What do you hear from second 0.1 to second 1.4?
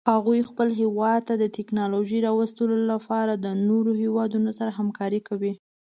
هغوی خپل هیواد ته